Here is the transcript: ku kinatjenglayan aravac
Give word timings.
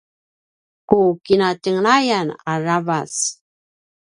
ku 0.87 0.97
kinatjenglayan 1.25 2.27
aravac 2.51 3.15